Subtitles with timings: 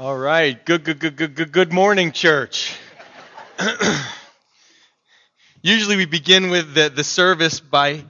[0.00, 0.64] All right.
[0.64, 2.76] Good, good, good, good, good, good morning, church.
[5.62, 8.04] Usually we begin with the, the service by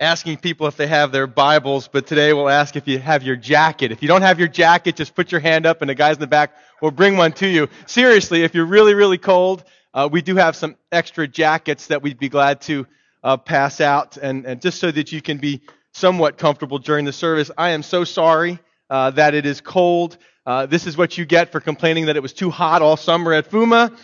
[0.00, 3.36] asking people if they have their Bibles, but today we'll ask if you have your
[3.36, 3.92] jacket.
[3.92, 6.20] If you don't have your jacket, just put your hand up and the guys in
[6.20, 7.68] the back will bring one to you.
[7.84, 12.18] Seriously, if you're really, really cold, uh, we do have some extra jackets that we'd
[12.18, 12.86] be glad to
[13.22, 15.60] uh, pass out, and, and just so that you can be
[15.92, 17.50] somewhat comfortable during the service.
[17.58, 20.16] I am so sorry uh, that it is cold.
[20.48, 23.34] Uh, this is what you get for complaining that it was too hot all summer
[23.34, 23.94] at Fuma.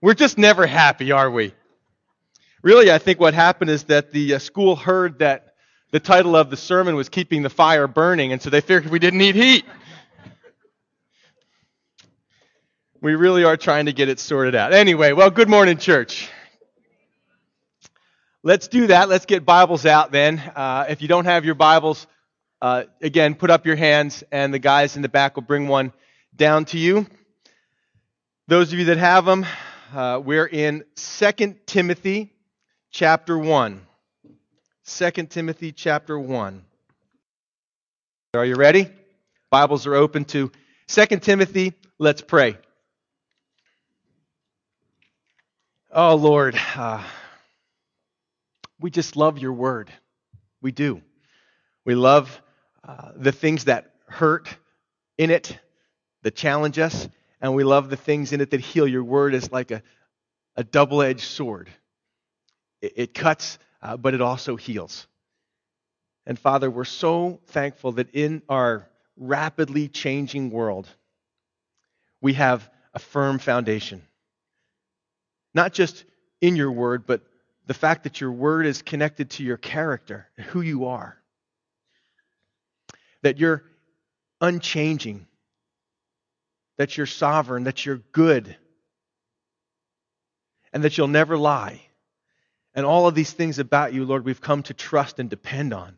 [0.00, 1.54] We're just never happy, are we?
[2.62, 5.54] Really, I think what happened is that the uh, school heard that
[5.90, 9.00] the title of the sermon was Keeping the Fire Burning, and so they figured we
[9.00, 9.64] didn't need heat.
[13.00, 14.72] We really are trying to get it sorted out.
[14.72, 16.30] Anyway, well, good morning, church.
[18.44, 19.08] Let's do that.
[19.08, 20.38] Let's get Bibles out then.
[20.38, 22.06] Uh, if you don't have your Bibles,
[22.62, 25.92] uh, again, put up your hands, and the guys in the back will bring one
[26.34, 27.06] down to you.
[28.46, 29.44] Those of you that have them,
[29.92, 32.32] uh, we're in 2 Timothy
[32.92, 33.80] chapter 1.
[34.86, 36.64] 2 Timothy chapter 1.
[38.34, 38.88] Are you ready?
[39.50, 40.52] Bibles are open to
[40.86, 41.72] 2 Timothy.
[41.98, 42.58] Let's pray.
[45.90, 47.02] Oh, Lord, uh,
[48.78, 49.92] we just love your word.
[50.60, 51.02] We do.
[51.84, 52.40] We love
[52.84, 54.48] uh, the things that hurt
[55.16, 55.56] in it,
[56.22, 57.08] that challenge us,
[57.40, 58.86] and we love the things in it that heal.
[58.86, 59.82] Your word is like a,
[60.56, 61.70] a double edged sword.
[62.80, 65.06] It, it cuts, uh, but it also heals.
[66.26, 70.88] And Father, we're so thankful that in our rapidly changing world,
[72.20, 74.02] we have a firm foundation.
[75.54, 76.04] Not just
[76.40, 77.22] in your word, but
[77.66, 81.21] the fact that your word is connected to your character, who you are
[83.22, 83.62] that you're
[84.40, 85.26] unchanging,
[86.78, 88.56] that you're sovereign, that you're good,
[90.72, 91.80] and that you'll never lie.
[92.74, 95.96] And all of these things about you, Lord, we've come to trust and depend on.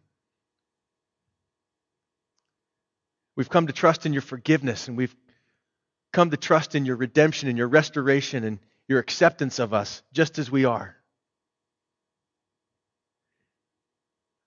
[3.37, 5.15] We've come to trust in your forgiveness, and we've
[6.12, 10.39] come to trust in your redemption and your restoration and your acceptance of us just
[10.39, 10.97] as we are.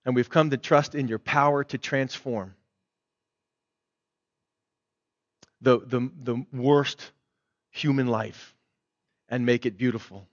[0.04, 2.54] And we've come to trust in your power to transform.
[5.60, 7.10] The, the, the worst
[7.70, 8.54] human life
[9.28, 10.26] and make it beautiful.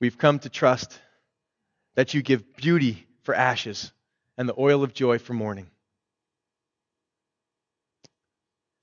[0.00, 0.98] We've come to trust
[1.94, 3.92] that you give beauty for ashes
[4.36, 5.68] and the oil of joy for mourning.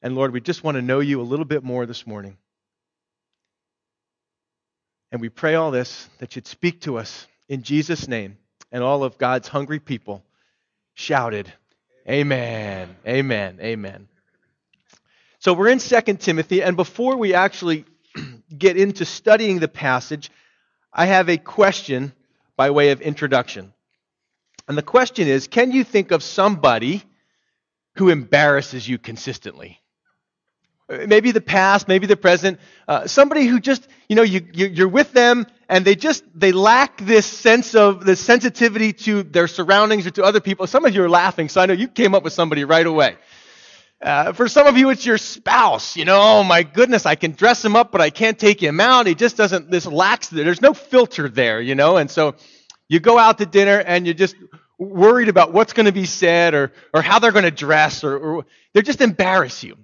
[0.02, 2.38] And Lord, we just want to know you a little bit more this morning.
[5.12, 8.38] And we pray all this that you'd speak to us in Jesus' name.
[8.72, 10.24] And all of God's hungry people
[10.94, 11.52] shouted,
[12.08, 14.08] Amen, amen, amen.
[15.42, 17.86] So we're in 2 Timothy, and before we actually
[18.56, 20.30] get into studying the passage,
[20.94, 22.14] I have a question
[22.56, 23.74] by way of introduction.
[24.68, 27.02] And the question is Can you think of somebody
[27.96, 29.82] who embarrasses you consistently?
[30.88, 32.60] Maybe the past, maybe the present.
[32.88, 36.52] Uh, somebody who just, you know, you, you, you're with them and they just, they
[36.52, 40.68] lack this sense of, the sensitivity to their surroundings or to other people.
[40.68, 43.16] Some of you are laughing, so I know you came up with somebody right away.
[44.02, 45.96] Uh, for some of you, it's your spouse.
[45.96, 48.80] You know, oh my goodness, I can dress him up, but I can't take him
[48.80, 49.06] out.
[49.06, 52.36] He just doesn't, this lacks, there's no filter there, you know, and so
[52.90, 54.36] you go out to dinner and you're just
[54.80, 58.18] worried about what's going to be said or, or how they're going to dress or,
[58.18, 59.78] or they just embarrass you.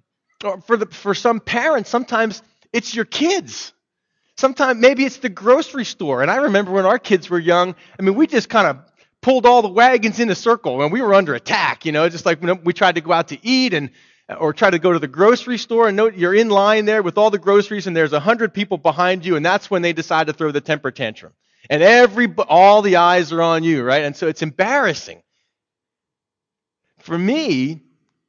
[0.44, 2.42] Or for, the, for some parents, sometimes
[2.74, 3.74] it's your kids.
[4.38, 6.22] Sometimes maybe it's the grocery store.
[6.22, 8.87] And I remember when our kids were young, I mean, we just kind of
[9.28, 12.26] pulled all the wagons in a circle and we were under attack, you know, just
[12.26, 13.90] like when we tried to go out to eat and
[14.40, 17.18] or try to go to the grocery store and know you're in line there with
[17.18, 20.28] all the groceries and there's a hundred people behind you and that's when they decide
[20.28, 21.34] to throw the temper tantrum.
[21.70, 24.06] And every all the eyes are on you, right?
[24.06, 25.22] And so it's embarrassing.
[27.00, 27.82] For me,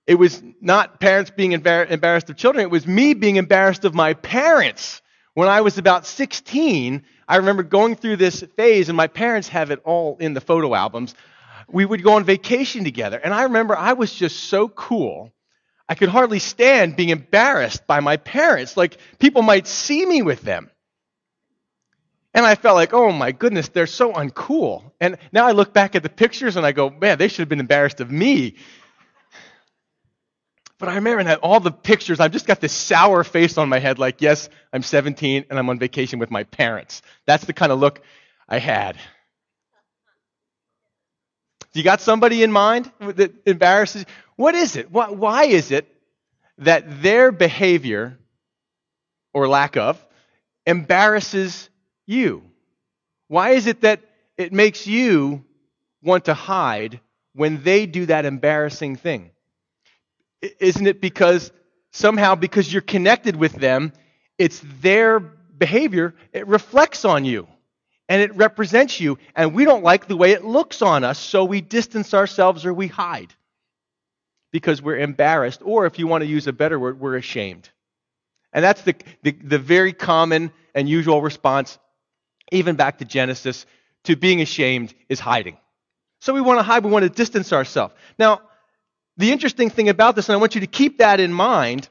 [0.05, 4.15] it was not parents being embarrassed of children, it was me being embarrassed of my
[4.15, 5.01] parents.
[5.39, 9.71] When I was about 16, I remember going through this phase, and my parents have
[9.71, 11.15] it all in the photo albums.
[11.69, 15.33] We would go on vacation together, and I remember I was just so cool.
[15.89, 18.77] I could hardly stand being embarrassed by my parents.
[18.77, 20.73] Like, people might see me with them.
[22.35, 24.91] And I felt like, oh my goodness, they're so uncool.
[25.01, 27.49] And now I look back at the pictures and I go, man, they should have
[27.49, 28.57] been embarrassed of me.
[30.79, 33.81] But I remember that all the pictures, I've just got this sour face on my
[33.81, 37.03] head, like, yes, I'm 17 and I'm on vacation with my parents.
[37.27, 38.01] That's the kind of look
[38.49, 38.97] I had.
[41.73, 44.03] You got somebody in mind that embarrasses?
[44.03, 44.15] You?
[44.37, 44.91] What is it?
[44.91, 45.87] Why is it
[46.59, 48.19] that their behavior,
[49.35, 50.05] or lack of,
[50.65, 51.69] embarrasses
[52.07, 52.43] you?
[53.27, 54.01] Why is it that
[54.37, 55.45] it makes you
[56.03, 57.01] want to hide
[57.35, 59.31] when they do that embarrassing thing?
[60.41, 61.51] Isn't it because
[61.93, 63.93] somehow, because you're connected with them,
[64.39, 67.49] it's their behavior, it reflects on you
[68.09, 71.45] and it represents you, and we don't like the way it looks on us, so
[71.45, 73.35] we distance ourselves or we hide
[74.51, 77.69] because we're embarrassed, or if you want to use a better word, we're ashamed.
[78.53, 81.79] And that's the, the, the, very common and usual response,
[82.51, 83.67] even back to Genesis,
[84.05, 85.59] to being ashamed is hiding.
[86.23, 87.95] So we want to hide, we want to distance ourselves.
[88.19, 88.41] Now,
[89.19, 91.89] the interesting thing about this, and I want you to keep that in mind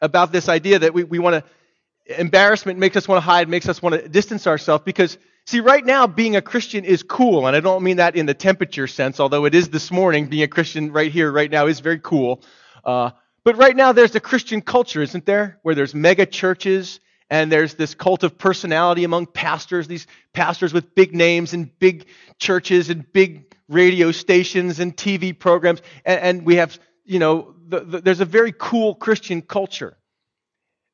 [0.00, 3.68] about this idea that we, we want to, embarrassment makes us want to hide, makes
[3.68, 7.54] us want to distance ourselves, because, see, right now, being a Christian is cool, and
[7.54, 10.48] I don't mean that in the temperature sense, although it is this morning, being a
[10.48, 12.42] Christian right here, right now, is very cool.
[12.84, 13.10] Uh,
[13.44, 15.58] but right now, there's a Christian culture, isn't there?
[15.62, 20.94] Where there's mega churches, and there's this cult of personality among pastors, these pastors with
[20.94, 22.06] big names and big
[22.38, 27.80] churches and big radio stations and TV programs, and, and we have, you know, the,
[27.80, 29.96] the, there's a very cool Christian culture.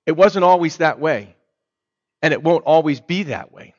[0.07, 1.37] It wasn't always that way,
[2.23, 3.75] and it won't always be that way.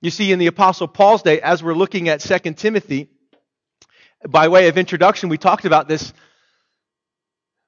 [0.00, 3.08] You see, in the Apostle Paul's day, as we're looking at 2 Timothy,
[4.26, 6.12] by way of introduction, we talked about this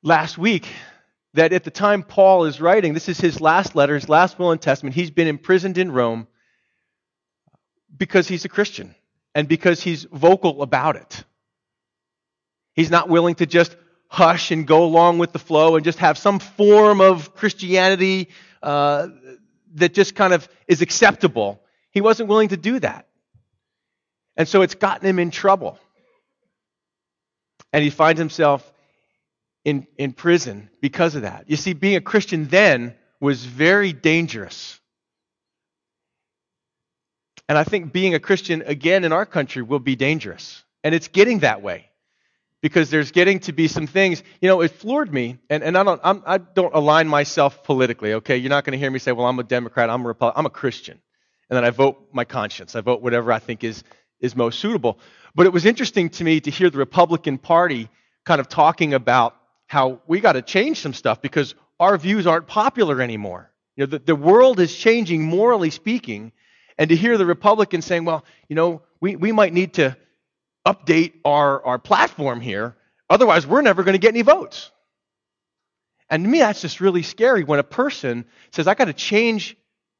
[0.02, 0.68] last week
[1.34, 4.50] that at the time Paul is writing, this is his last letter, his last will
[4.50, 4.94] and testament.
[4.94, 6.26] He's been imprisoned in Rome
[7.96, 8.94] because he's a Christian
[9.34, 11.24] and because he's vocal about it.
[12.74, 13.76] He's not willing to just
[14.08, 18.28] hush and go along with the flow and just have some form of Christianity
[18.62, 19.08] uh,
[19.74, 21.60] that just kind of is acceptable.
[21.92, 23.06] He wasn't willing to do that.
[24.36, 25.78] And so it's gotten him in trouble.
[27.72, 28.70] And he finds himself
[29.64, 31.44] in, in prison because of that.
[31.48, 34.79] You see, being a Christian then was very dangerous.
[37.50, 40.62] And I think being a Christian again in our country will be dangerous.
[40.84, 41.90] And it's getting that way
[42.60, 44.22] because there's getting to be some things.
[44.40, 47.64] You know, it floored me, and, and I, don't, I'm, I do not align myself
[47.64, 48.36] politically, okay?
[48.36, 50.46] You're not going to hear me say, well, I'm a Democrat, I'm a Republican, I'm
[50.46, 51.00] a Christian.
[51.48, 52.76] And then I vote my conscience.
[52.76, 53.82] I vote whatever I think is,
[54.20, 55.00] is most suitable.
[55.34, 57.88] But it was interesting to me to hear the Republican Party
[58.24, 59.34] kind of talking about
[59.66, 63.50] how we got to change some stuff because our views aren't popular anymore.
[63.74, 66.30] You know, the, the world is changing, morally speaking,
[66.78, 69.96] and to hear the Republicans saying, well, you know, we, we might need to
[70.66, 72.76] update our, our platform here,
[73.08, 74.70] otherwise, we're never going to get any votes.
[76.10, 79.56] And to me, that's just really scary when a person says, I got to change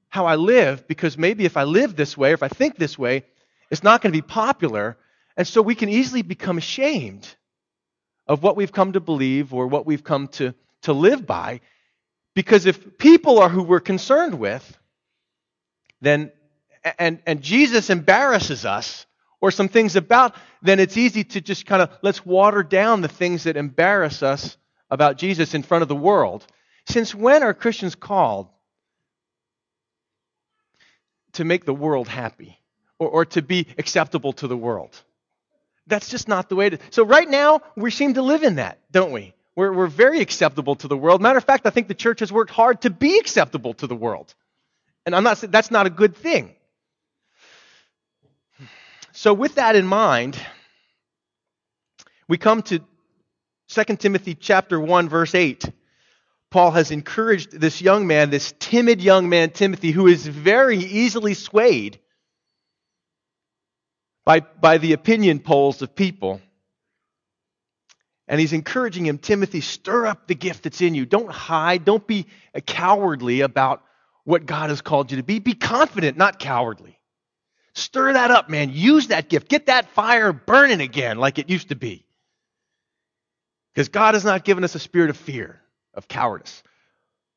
[0.08, 2.98] how I live because maybe if I live this way or if I think this
[2.98, 3.24] way,
[3.70, 4.98] it's not going to be popular.
[5.36, 7.32] And so we can easily become ashamed
[8.26, 10.52] of what we've come to believe or what we've come to,
[10.82, 11.60] to live by.
[12.34, 14.78] Because if people are who we're concerned with,
[16.00, 16.32] then
[16.98, 19.06] and, and Jesus embarrasses us
[19.40, 23.08] or some things about, then it's easy to just kind of let's water down the
[23.08, 24.56] things that embarrass us
[24.90, 26.46] about Jesus in front of the world.
[26.86, 28.48] Since when are Christians called
[31.34, 32.58] to make the world happy
[32.98, 35.00] or, or to be acceptable to the world?
[35.86, 36.78] That's just not the way to.
[36.90, 39.34] So, right now, we seem to live in that, don't we?
[39.56, 41.20] We're, we're very acceptable to the world.
[41.20, 43.96] Matter of fact, I think the church has worked hard to be acceptable to the
[43.96, 44.32] world.
[45.04, 46.54] And I'm not that's not a good thing.
[49.12, 50.38] So, with that in mind,
[52.28, 52.80] we come to
[53.68, 55.64] 2 Timothy chapter 1 verse 8.
[56.50, 61.34] Paul has encouraged this young man, this timid young man Timothy who is very easily
[61.34, 61.98] swayed
[64.24, 66.40] by, by the opinion polls of people.
[68.28, 71.04] And he's encouraging him, Timothy, stir up the gift that's in you.
[71.04, 71.84] Don't hide.
[71.84, 72.26] Don't be
[72.64, 73.82] cowardly about
[74.22, 75.40] what God has called you to be.
[75.40, 76.99] Be confident, not cowardly.
[77.80, 78.70] Stir that up, man.
[78.72, 79.48] Use that gift.
[79.48, 82.04] Get that fire burning again like it used to be.
[83.74, 85.60] Because God has not given us a spirit of fear,
[85.94, 86.62] of cowardice,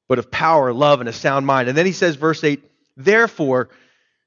[0.08, 1.70] but of power, love, and a sound mind.
[1.70, 2.64] And then he says, verse 8,
[2.98, 3.70] Therefore,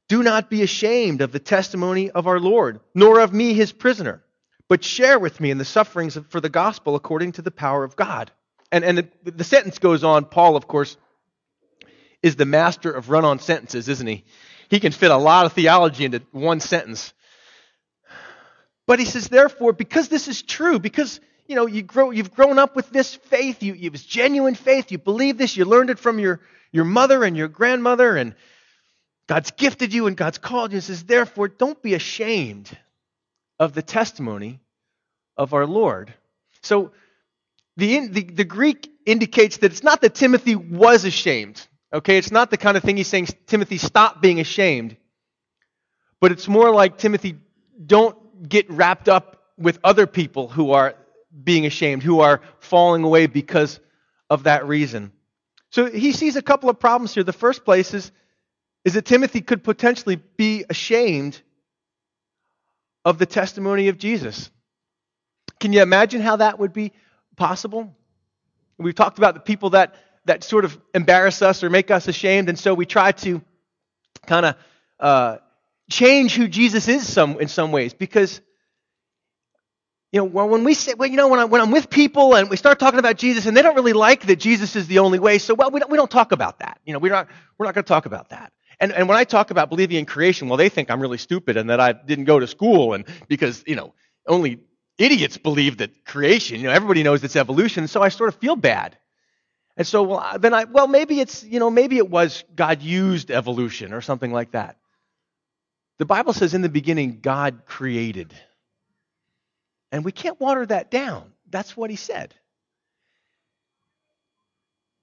[0.08, 4.22] do not be ashamed of the testimony of our Lord, nor of me, his prisoner,
[4.68, 7.96] but share with me in the sufferings for the gospel according to the power of
[7.96, 8.30] God.
[8.72, 10.24] And, and the, the sentence goes on.
[10.24, 10.96] Paul, of course,
[12.22, 14.24] is the master of run on sentences, isn't he?
[14.68, 17.12] He can fit a lot of theology into one sentence.
[18.86, 22.58] But he says, therefore, because this is true, because you know you grow, you've grown
[22.58, 25.98] up with this faith, you, it was genuine faith, you believe this, you learned it
[25.98, 26.40] from your,
[26.72, 28.34] your mother and your grandmother, and
[29.28, 30.76] God's gifted you and God's called you.
[30.76, 32.76] He says, therefore, don't be ashamed
[33.58, 34.60] of the testimony
[35.36, 36.14] of our Lord.
[36.62, 36.92] So
[37.76, 41.66] the, the, the Greek indicates that it's not that Timothy was ashamed.
[41.92, 44.96] Okay, it's not the kind of thing he's saying, Timothy, stop being ashamed.
[46.20, 47.36] But it's more like, Timothy,
[47.84, 50.94] don't get wrapped up with other people who are
[51.44, 53.80] being ashamed, who are falling away because
[54.28, 55.12] of that reason.
[55.70, 57.22] So he sees a couple of problems here.
[57.22, 58.10] The first place is,
[58.84, 61.40] is that Timothy could potentially be ashamed
[63.04, 64.50] of the testimony of Jesus.
[65.60, 66.92] Can you imagine how that would be
[67.36, 67.94] possible?
[68.78, 69.94] We've talked about the people that,
[70.26, 73.42] that sort of embarrass us or make us ashamed, and so we try to
[74.26, 74.54] kind of
[75.00, 75.36] uh,
[75.90, 78.40] change who Jesus is some, in some ways because
[80.12, 82.48] you know, when we say, well, you know, when, I, when I'm with people and
[82.48, 85.18] we start talking about Jesus and they don't really like that Jesus is the only
[85.18, 86.80] way, so well, we don't, we don't talk about that.
[86.86, 87.28] You know, we're not,
[87.58, 88.52] we're not going to talk about that.
[88.78, 91.56] And, and when I talk about believing in creation, well, they think I'm really stupid
[91.56, 93.94] and that I didn't go to school and because, you know,
[94.26, 94.60] only
[94.96, 98.56] idiots believe that creation, you know, everybody knows it's evolution, so I sort of feel
[98.56, 98.96] bad.
[99.76, 103.30] And so well, then I, well, maybe it's, you know, maybe it was God used
[103.30, 104.76] evolution or something like that.
[105.98, 108.34] The Bible says in the beginning, God created.
[109.92, 111.32] And we can't water that down.
[111.48, 112.34] That's what he said.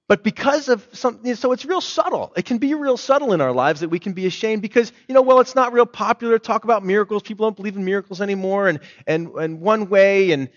[0.08, 2.34] But because of something, so it's real subtle.
[2.36, 5.16] It can be real subtle in our lives that we can be ashamed because, you
[5.16, 7.24] know, well, it's not real popular to talk about miracles.
[7.24, 8.68] People don't believe in miracles anymore.
[8.68, 10.50] And, and, and one way and,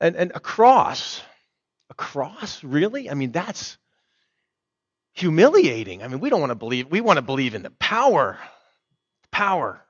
[0.00, 1.22] and, and a cross.
[1.90, 2.62] A cross?
[2.64, 3.10] Really?
[3.10, 3.78] I mean, that's
[5.12, 6.02] humiliating.
[6.02, 8.38] I mean, we don't want to believe, we want to believe in the power.
[9.30, 9.80] Power.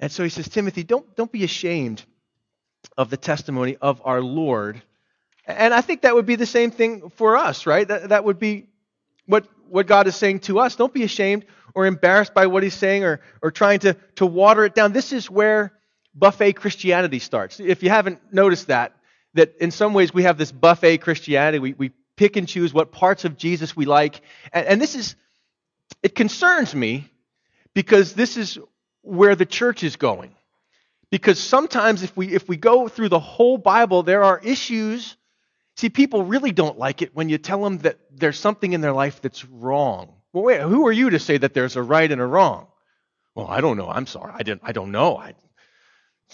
[0.00, 2.04] And so he says, Timothy, don't, don't be ashamed
[2.96, 4.82] of the testimony of our Lord.
[5.46, 7.86] And I think that would be the same thing for us, right?
[7.86, 8.66] That, that would be
[9.26, 10.76] what, what God is saying to us.
[10.76, 11.44] Don't be ashamed
[11.74, 14.92] or embarrassed by what he's saying or, or trying to, to water it down.
[14.92, 15.72] This is where
[16.14, 17.60] buffet Christianity starts.
[17.60, 18.94] If you haven't noticed that,
[19.34, 21.58] that in some ways we have this buffet Christianity.
[21.58, 24.20] We, we pick and choose what parts of Jesus we like.
[24.52, 25.16] And, and this is,
[26.02, 27.10] it concerns me
[27.74, 28.58] because this is
[29.02, 30.34] where the church is going.
[31.10, 35.16] Because sometimes if we if we go through the whole Bible, there are issues.
[35.76, 38.92] See, people really don't like it when you tell them that there's something in their
[38.92, 40.14] life that's wrong.
[40.32, 42.66] Well, wait, who are you to say that there's a right and a wrong?
[43.34, 43.88] Well, I don't know.
[43.88, 44.32] I'm sorry.
[44.34, 45.16] I didn't I don't know.
[45.16, 45.34] I,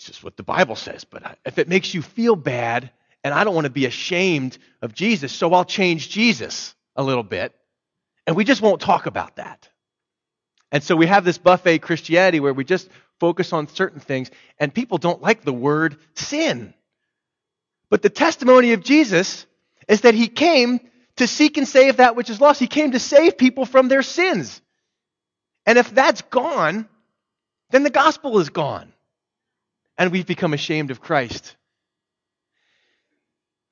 [0.01, 1.05] it's just what the Bible says.
[1.05, 2.91] But if it makes you feel bad,
[3.23, 7.23] and I don't want to be ashamed of Jesus, so I'll change Jesus a little
[7.23, 7.55] bit,
[8.27, 9.69] and we just won't talk about that.
[10.73, 12.89] And so we have this buffet Christianity where we just
[13.19, 16.73] focus on certain things, and people don't like the word sin.
[17.91, 19.45] But the testimony of Jesus
[19.87, 20.81] is that he came
[21.17, 22.59] to seek and save that which is lost.
[22.59, 24.63] He came to save people from their sins.
[25.67, 26.89] And if that's gone,
[27.69, 28.95] then the gospel is gone.
[30.01, 31.57] And we've become ashamed of Christ.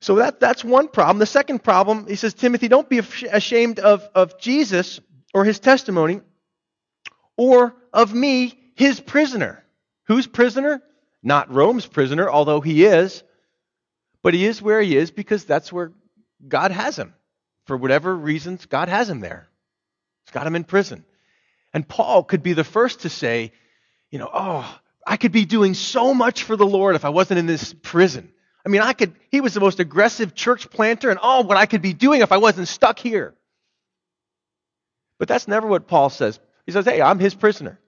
[0.02, 1.18] So that, that's one problem.
[1.18, 5.00] The second problem, he says, Timothy, don't be ashamed of, of Jesus
[5.32, 6.20] or his testimony
[7.38, 9.64] or of me, his prisoner.
[10.04, 10.82] Whose prisoner?
[11.22, 13.22] Not Rome's prisoner, although he is,
[14.22, 15.92] but he is where he is because that's where
[16.46, 17.14] God has him.
[17.64, 19.48] For whatever reasons, God has him there.
[20.26, 21.06] He's got him in prison.
[21.72, 23.52] And Paul could be the first to say,
[24.10, 27.38] you know, oh, I could be doing so much for the Lord if I wasn't
[27.38, 28.30] in this prison.
[28.64, 31.64] I mean, I could, he was the most aggressive church planter, and oh, what I
[31.64, 33.32] could be doing if I wasn't stuck here.
[35.18, 36.38] But that's never what Paul says.
[36.66, 37.80] He says, Hey, I'm his prisoner.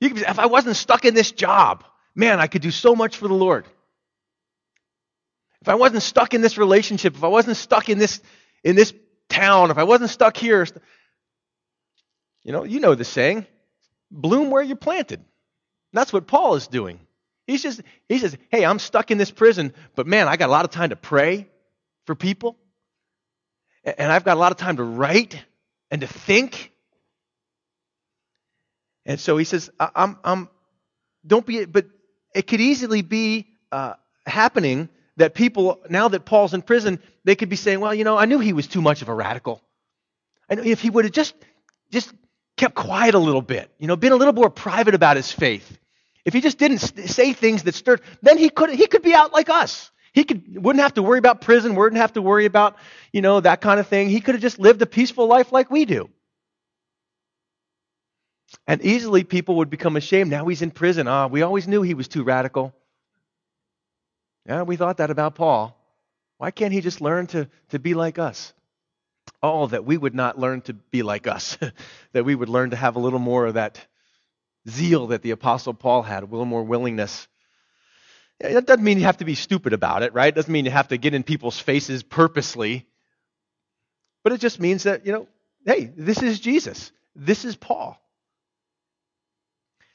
[0.00, 3.28] Can, if I wasn't stuck in this job, man, I could do so much for
[3.28, 3.66] the Lord.
[5.60, 8.22] If I wasn't stuck in this relationship, if I wasn't stuck in this
[8.62, 8.94] in this
[9.28, 10.66] town, if I wasn't stuck here,
[12.42, 13.46] you know, you know the saying,
[14.10, 15.22] bloom where you're planted.
[15.94, 17.00] That's what Paul is doing.
[17.46, 20.52] He's just he says, "Hey, I'm stuck in this prison, but man, I got a
[20.52, 21.48] lot of time to pray
[22.04, 22.56] for people,
[23.84, 25.42] and I've got a lot of time to write
[25.90, 26.72] and to think
[29.06, 30.48] and so he says, I'm, I'm,
[31.26, 31.86] don't be, but
[32.34, 33.94] it could easily be uh,
[34.26, 38.16] happening that people, now that Paul's in prison, they could be saying, well, you know,
[38.16, 39.60] I knew he was too much of a radical.
[40.48, 41.34] And if he would have just,
[41.90, 42.12] just
[42.56, 45.78] kept quiet a little bit, you know, been a little more private about his faith,
[46.24, 49.32] if he just didn't say things that stirred, then he could, he could be out
[49.32, 49.90] like us.
[50.12, 52.76] He could, wouldn't have to worry about prison, wouldn't have to worry about,
[53.12, 54.08] you know, that kind of thing.
[54.08, 56.08] He could have just lived a peaceful life like we do.
[58.66, 60.30] And easily people would become ashamed.
[60.30, 61.08] Now he's in prison.
[61.08, 62.72] Ah, we always knew he was too radical.
[64.46, 65.76] Yeah, we thought that about Paul.
[66.38, 68.52] Why can't he just learn to, to be like us?
[69.42, 71.58] Oh, that we would not learn to be like us.
[72.12, 73.84] that we would learn to have a little more of that
[74.68, 77.26] zeal that the Apostle Paul had, a little more willingness
[78.40, 80.28] That doesn't mean you have to be stupid about it, right?
[80.28, 82.86] It doesn't mean you have to get in people's faces purposely.
[84.24, 85.28] But it just means that, you know,
[85.66, 86.92] hey, this is Jesus.
[87.16, 87.98] This is Paul.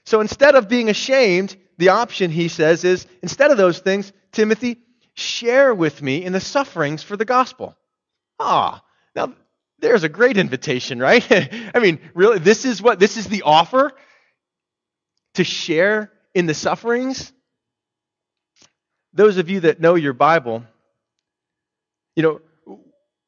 [0.05, 4.77] So instead of being ashamed, the option, he says, is instead of those things, Timothy,
[5.13, 7.77] share with me in the sufferings for the gospel.
[8.39, 8.83] Ah,
[9.15, 9.33] now
[9.79, 11.25] there's a great invitation, right?
[11.75, 13.91] I mean, really, this is what, this is the offer
[15.39, 17.31] to share in the sufferings.
[19.13, 20.65] Those of you that know your Bible,
[22.15, 22.41] you know,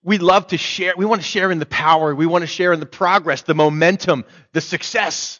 [0.03, 0.93] we love to share.
[0.97, 2.13] We want to share in the power.
[2.13, 5.39] We want to share in the progress, the momentum, the success,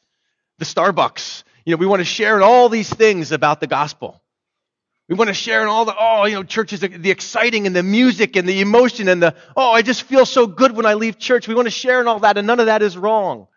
[0.60, 1.44] the Starbucks.
[1.66, 4.22] You know, we want to share in all these things about the gospel.
[5.10, 7.84] We want to share in all the, oh, you know, churches, the exciting and the
[7.84, 11.20] music and the emotion and the, oh, I just feel so good when I leave
[11.20, 11.50] church.
[11.50, 13.48] We want to share in all that, and none of that is wrong.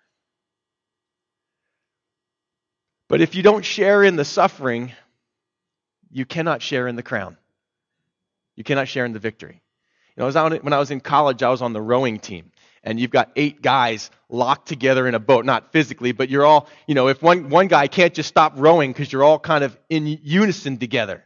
[3.09, 4.93] But if you don't share in the suffering,
[6.11, 7.37] you cannot share in the crown.
[8.57, 9.61] You cannot share in the victory.
[10.17, 12.19] You know, I was on, when I was in college, I was on the rowing
[12.19, 12.53] team.
[12.83, 16.69] And you've got eight guys locked together in a boat, not physically, but you're all,
[16.87, 19.77] you know, if one, one guy can't just stop rowing because you're all kind of
[19.89, 21.25] in unison together.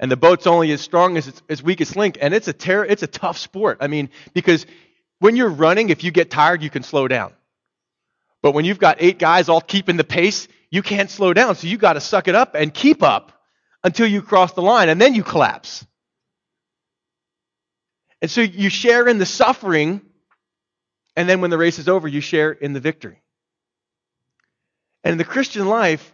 [0.00, 2.18] And the boat's only as strong as its, as weakest link.
[2.20, 3.78] And it's a, ter- it's a tough sport.
[3.80, 4.66] I mean, because
[5.20, 7.32] when you're running, if you get tired, you can slow down.
[8.42, 11.56] But when you've got eight guys all keeping the pace, you can't slow down.
[11.56, 13.32] So you've got to suck it up and keep up
[13.82, 15.86] until you cross the line, and then you collapse.
[18.20, 20.00] And so you share in the suffering,
[21.16, 23.22] and then when the race is over, you share in the victory.
[25.04, 26.12] And in the Christian life,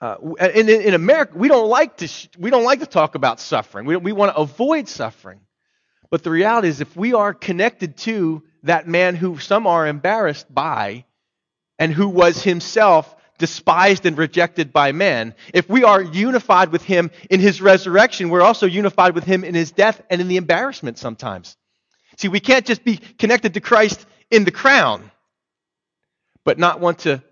[0.00, 0.16] uh,
[0.54, 2.08] in, in America, we don't like to
[2.38, 3.86] we don't like to talk about suffering.
[3.86, 5.40] We, we want to avoid suffering.
[6.10, 10.52] But the reality is, if we are connected to that man who some are embarrassed
[10.52, 11.04] by,
[11.80, 17.10] and who was himself despised and rejected by men, if we are unified with him
[17.30, 20.98] in his resurrection, we're also unified with him in his death and in the embarrassment
[20.98, 21.56] sometimes.
[22.18, 25.10] See, we can't just be connected to Christ in the crown,
[26.44, 27.22] but not want to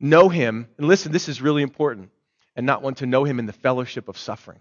[0.00, 0.66] know him.
[0.78, 2.10] And listen, this is really important.
[2.56, 4.58] And not want to know him in the fellowship of suffering.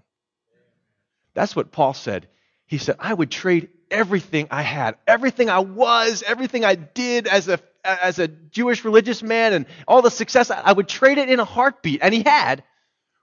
[1.33, 2.27] That's what Paul said.
[2.67, 7.49] He said, I would trade everything I had, everything I was, everything I did as
[7.49, 11.39] a as a Jewish religious man and all the success, I would trade it in
[11.39, 12.01] a heartbeat.
[12.03, 12.63] And he had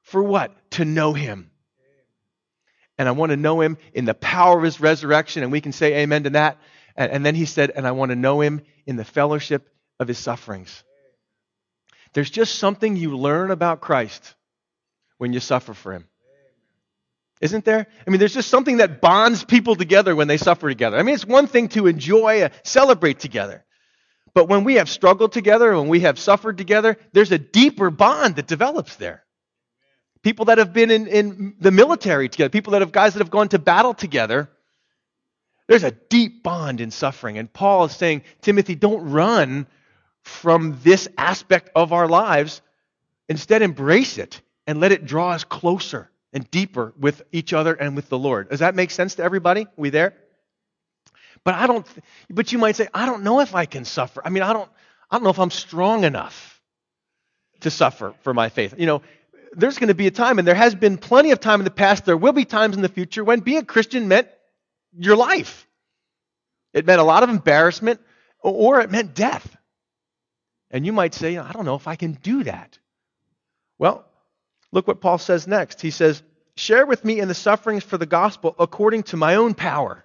[0.02, 0.52] for what?
[0.72, 1.50] To know him.
[2.98, 5.42] And I want to know him in the power of his resurrection.
[5.42, 6.58] And we can say amen to that.
[6.96, 9.68] And, and then he said, and I want to know him in the fellowship
[10.00, 10.82] of his sufferings.
[12.12, 14.34] There's just something you learn about Christ
[15.18, 16.08] when you suffer for him.
[17.40, 17.86] Isn't there?
[18.04, 20.96] I mean, there's just something that bonds people together when they suffer together.
[20.96, 23.64] I mean, it's one thing to enjoy, uh, celebrate together.
[24.38, 28.36] But when we have struggled together, when we have suffered together, there's a deeper bond
[28.36, 29.24] that develops there.
[30.22, 33.32] People that have been in, in the military together, people that have guys that have
[33.32, 34.48] gone to battle together,
[35.66, 37.36] there's a deep bond in suffering.
[37.36, 39.66] And Paul is saying, Timothy, don't run
[40.22, 42.62] from this aspect of our lives.
[43.28, 47.96] Instead, embrace it and let it draw us closer and deeper with each other and
[47.96, 48.50] with the Lord.
[48.50, 49.62] Does that make sense to everybody?
[49.62, 50.14] Are we there?
[51.44, 51.86] But I don't
[52.30, 54.22] but you might say I don't know if I can suffer.
[54.24, 54.70] I mean, I don't
[55.10, 56.60] I don't know if I'm strong enough
[57.60, 58.74] to suffer for my faith.
[58.78, 59.02] You know,
[59.52, 61.70] there's going to be a time and there has been plenty of time in the
[61.70, 64.28] past, there will be times in the future when being a Christian meant
[64.96, 65.66] your life.
[66.72, 68.00] It meant a lot of embarrassment
[68.40, 69.56] or it meant death.
[70.70, 72.78] And you might say, I don't know if I can do that.
[73.78, 74.04] Well,
[74.70, 75.80] look what Paul says next.
[75.80, 76.22] He says,
[76.56, 80.04] Share with me in the sufferings for the gospel according to my own power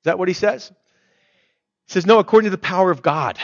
[0.00, 0.72] is that what he says?
[1.86, 3.38] He says, No, according to the power of God.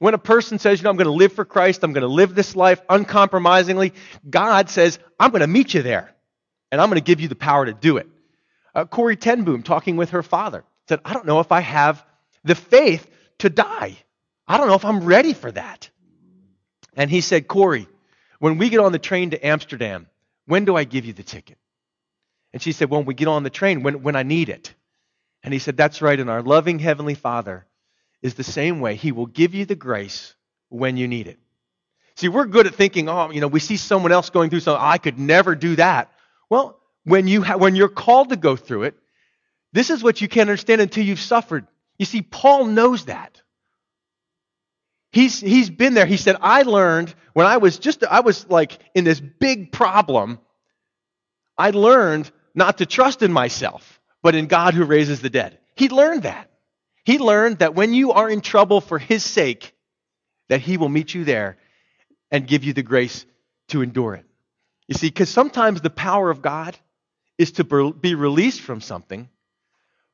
[0.00, 2.08] When a person says, you know, I'm going to live for Christ, I'm going to
[2.08, 3.94] live this life uncompromisingly,
[4.28, 6.14] God says, I'm going to meet you there,
[6.70, 8.06] and I'm going to give you the power to do it.
[8.74, 12.04] Uh, Corrie ten Boom, talking with her father, said, I don't know if I have
[12.44, 13.96] the faith to die.
[14.46, 15.90] I don't know if I'm ready for that.
[16.96, 17.88] And he said, Corrie,
[18.38, 20.06] when we get on the train to Amsterdam,
[20.46, 21.58] when do I give you the ticket?
[22.52, 24.74] And she said, When we get on the train, when, when I need it.
[25.42, 26.18] And he said, That's right.
[26.18, 27.66] And our loving Heavenly Father
[28.22, 28.96] is the same way.
[28.96, 30.34] He will give you the grace
[30.68, 31.38] when you need it.
[32.16, 34.84] See, we're good at thinking, oh, you know, we see someone else going through something.
[34.84, 36.10] I could never do that.
[36.50, 38.96] Well, when, you ha- when you're called to go through it,
[39.72, 41.68] this is what you can't understand until you've suffered.
[41.96, 43.40] You see, Paul knows that.
[45.12, 46.06] He's, he's been there.
[46.06, 50.40] He said, I learned when I was just, I was like in this big problem.
[51.56, 55.58] I learned not to trust in myself, but in God who raises the dead.
[55.76, 56.50] He learned that.
[57.04, 59.72] He learned that when you are in trouble for his sake,
[60.48, 61.56] that he will meet you there
[62.30, 63.24] and give you the grace
[63.68, 64.26] to endure it.
[64.88, 66.76] You see, because sometimes the power of God
[67.38, 69.28] is to be released from something,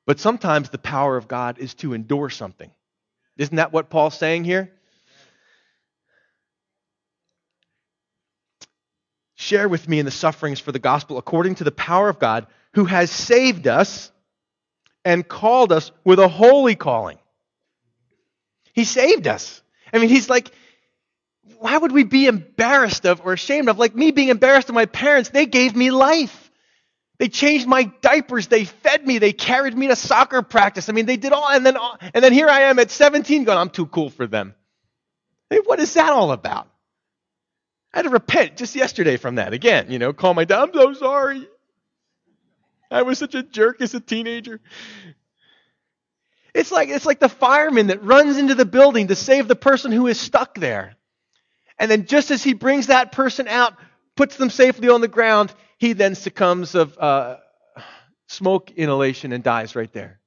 [0.06, 2.70] but sometimes the power of God is to endure something.
[3.36, 4.70] Isn't that what Paul's saying here?
[9.44, 12.46] Share with me in the sufferings for the gospel according to the power of God
[12.72, 14.10] who has saved us
[15.04, 17.18] and called us with a holy calling.
[18.72, 19.60] He saved us.
[19.92, 20.50] I mean, he's like,
[21.58, 23.78] why would we be embarrassed of or ashamed of?
[23.78, 26.50] Like me being embarrassed of my parents, they gave me life.
[27.18, 28.46] They changed my diapers.
[28.46, 29.18] They fed me.
[29.18, 30.88] They carried me to soccer practice.
[30.88, 31.76] I mean, they did all, and then,
[32.14, 34.54] and then here I am at 17 going, I'm too cool for them.
[35.50, 36.66] Hey, what is that all about?
[37.94, 39.88] I had to repent just yesterday from that again.
[39.88, 40.62] You know, call my dad.
[40.62, 41.46] I'm so sorry.
[42.90, 44.60] I was such a jerk as a teenager.
[46.52, 49.92] It's like it's like the fireman that runs into the building to save the person
[49.92, 50.96] who is stuck there.
[51.78, 53.74] And then just as he brings that person out,
[54.16, 57.36] puts them safely on the ground, he then succumbs of uh,
[58.26, 60.20] smoke inhalation and dies right there.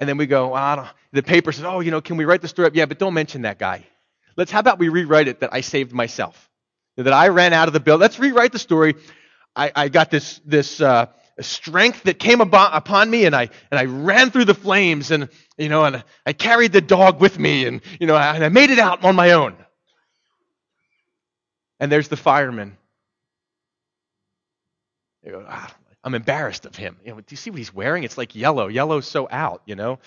[0.00, 2.48] And then we go, well, the paper says, oh, you know, can we write the
[2.48, 2.74] story up?
[2.74, 3.86] Yeah, but don't mention that guy.
[4.36, 6.50] Let's, how about we rewrite it that I saved myself?
[6.96, 7.96] That I ran out of the bill.
[7.96, 8.94] Let's rewrite the story.
[9.56, 11.06] I, I got this, this, uh,
[11.40, 15.68] strength that came upon me and I, and I ran through the flames and, you
[15.68, 18.78] know, and I carried the dog with me and, you know, and I made it
[18.78, 19.56] out on my own.
[21.80, 22.76] And there's the fireman
[25.30, 26.98] go, ah, I'm embarrassed of him.
[27.04, 28.04] You know, do you see what he's wearing?
[28.04, 28.68] It's like yellow.
[28.68, 29.98] Yellow's so out, you know.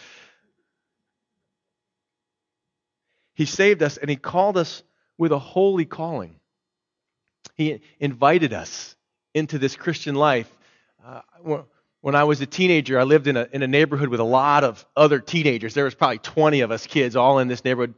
[3.38, 4.82] He saved us and he called us
[5.16, 6.40] with a holy calling.
[7.54, 8.96] He invited us
[9.36, 10.52] into this Christian life.
[11.06, 11.22] Uh,
[12.02, 14.64] when I was a teenager, I lived in a, in a neighborhood with a lot
[14.64, 15.76] of other teenagers.
[15.76, 17.94] There was probably 20 of us kids all in this neighborhood.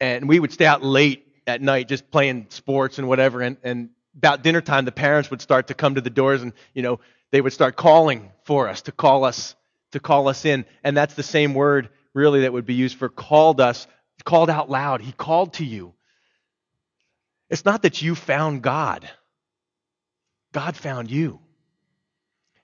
[0.00, 3.42] And we would stay out late at night just playing sports and whatever.
[3.42, 6.52] And, and about dinner time, the parents would start to come to the doors and,
[6.74, 6.98] you know,
[7.30, 9.54] they would start calling for us to call us,
[9.92, 10.64] to call us in.
[10.82, 13.86] And that's the same word really that would be used for called us,
[14.22, 15.00] called out loud.
[15.00, 15.94] He called to you.
[17.48, 19.08] It's not that you found God.
[20.52, 21.40] God found you.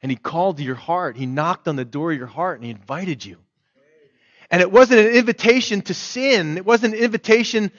[0.03, 1.16] And he called to your heart.
[1.16, 3.38] He knocked on the door of your heart and he invited you.
[4.51, 6.57] And it wasn't an invitation to sin.
[6.57, 7.73] It wasn't an invitation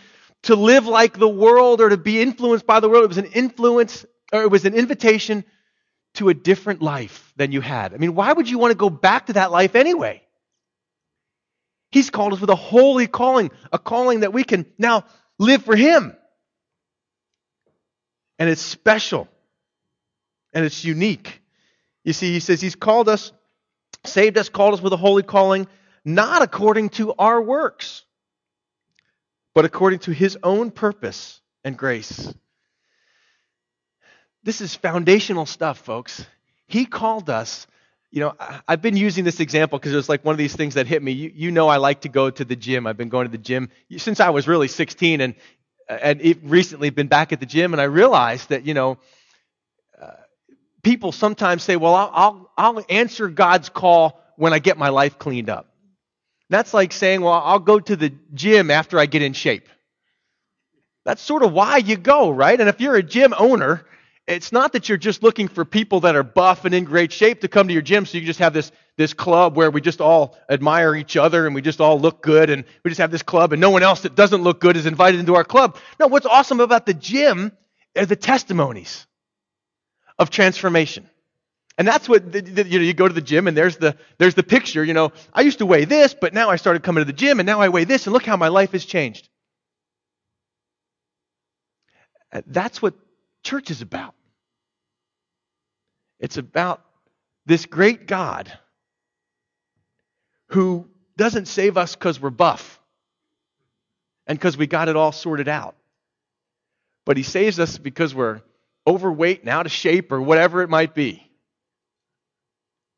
[0.44, 3.06] to live like the world or to be influenced by the world.
[3.06, 5.46] It was an influence, or it was an invitation
[6.16, 7.94] to a different life than you had.
[7.94, 10.27] I mean, why would you want to go back to that life anyway?
[11.98, 15.06] He's called us with a holy calling, a calling that we can now
[15.40, 16.16] live for Him.
[18.40, 19.28] And it's special.
[20.54, 21.42] And it's unique.
[22.04, 23.32] You see, he says He's called us,
[24.06, 25.68] saved us, called us with a holy calling,
[26.06, 28.04] not according to our works
[29.58, 32.32] but according to his own purpose and grace.
[34.44, 36.24] This is foundational stuff, folks.
[36.68, 37.66] He called us.
[38.10, 38.36] You know,
[38.68, 41.04] I've been using this example because it was like one of these things that hit
[41.04, 41.12] me.
[41.12, 42.88] You, you know, I like to go to the gym.
[42.88, 45.36] I've been going to the gym since I was really 16 and,
[45.90, 47.74] and recently been back at the gym.
[47.74, 48.98] And I realized that, you know,
[50.02, 50.12] uh,
[50.84, 55.20] people sometimes say, well, I'll, I'll, I'll answer God's call when I get my life
[55.20, 55.68] cleaned up.
[56.50, 59.68] That's like saying, well, I'll go to the gym after I get in shape.
[61.04, 62.60] That's sort of why you go, right?
[62.60, 63.86] And if you're a gym owner,
[64.28, 67.42] it's not that you're just looking for people that are buff and in great shape
[67.42, 70.02] to come to your gym so you just have this, this club where we just
[70.02, 73.24] all admire each other and we just all look good and we just have this
[73.24, 75.78] club and no one else that doesn't look good is invited into our club.
[76.00, 77.52] No, what's awesome about the gym
[77.98, 79.08] are the testimonies
[80.20, 81.10] of transformation.
[81.78, 82.86] And that's what the, the, you know.
[82.86, 84.84] You go to the gym, and there's the there's the picture.
[84.84, 87.40] You know, I used to weigh this, but now I started coming to the gym,
[87.40, 89.30] and now I weigh this, and look how my life has changed.
[92.34, 92.96] Uh, that's what
[93.44, 94.16] church is about.
[96.20, 96.84] It's about
[97.46, 98.52] this great God
[100.50, 102.80] who doesn't save us because we're buff
[104.26, 105.76] and because we got it all sorted out,
[107.06, 108.42] but He saves us because we're
[108.86, 111.28] overweight and out of shape or whatever it might be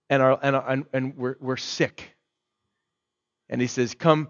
[0.10, 2.16] and, our, and, and, and we're, we're sick.
[3.50, 4.30] And he says, Come,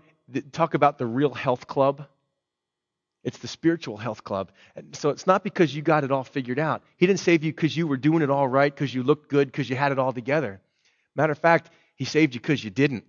[0.52, 2.06] talk about the real health club.
[3.24, 4.52] It's the spiritual health club.
[4.76, 6.84] And so it's not because you got it all figured out.
[6.98, 9.48] He didn't save you because you were doing it all right, because you looked good,
[9.52, 10.62] because you had it all together.
[11.16, 13.06] Matter of fact, He saved you because you didn't.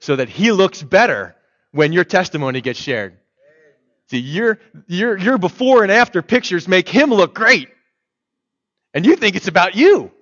[0.00, 1.36] So that He looks better
[1.70, 3.18] when your testimony gets shared.
[4.10, 7.68] See, your, your, your before and after pictures make Him look great.
[8.92, 10.12] And you think it's about you.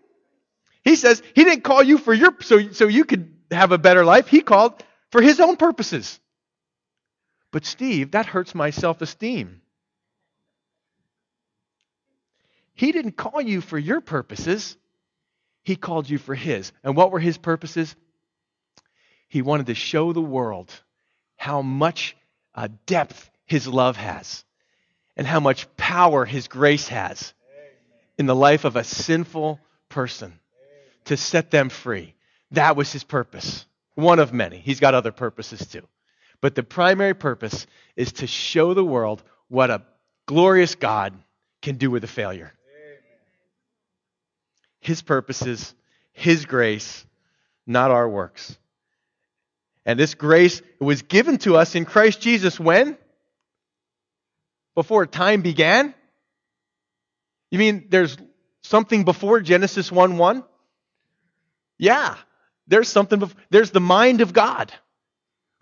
[0.84, 4.04] He says he didn't call you for your so, so you could have a better
[4.04, 4.26] life.
[4.28, 6.18] He called for his own purposes.
[7.52, 9.60] But Steve, that hurts my self-esteem.
[12.74, 14.76] He didn't call you for your purposes,
[15.62, 16.72] He called you for His.
[16.82, 17.94] And what were His purposes?
[19.28, 20.72] He wanted to show the world
[21.36, 22.16] how much
[22.54, 24.44] uh, depth His love has
[25.16, 27.34] and how much power His grace has
[28.16, 29.60] in the life of a sinful
[29.90, 30.38] person
[31.04, 32.14] to set them free.
[32.52, 33.66] That was His purpose.
[33.94, 34.58] One of many.
[34.58, 35.86] He's got other purposes too.
[36.42, 39.82] But the primary purpose is to show the world what a
[40.26, 41.14] glorious God
[41.62, 42.52] can do with a failure.
[44.80, 45.72] His purposes,
[46.12, 47.06] His grace,
[47.66, 48.58] not our works.
[49.86, 52.98] And this grace was given to us in Christ Jesus when?
[54.74, 55.94] Before time began?
[57.52, 58.16] You mean there's
[58.62, 60.44] something before Genesis 1 1?
[61.78, 62.16] Yeah,
[62.66, 64.72] there's something, before, there's the mind of God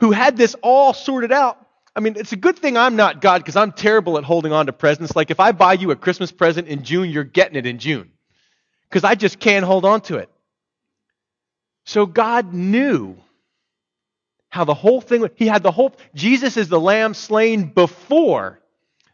[0.01, 1.65] who had this all sorted out.
[1.95, 4.67] I mean, it's a good thing I'm not God because I'm terrible at holding on
[4.67, 5.15] to presents.
[5.15, 8.11] Like if I buy you a Christmas present in June, you're getting it in June
[8.89, 10.31] because I just can't hold on to it.
[11.85, 13.17] So God knew
[14.49, 18.61] how the whole thing, he had the whole, Jesus is the lamb slain before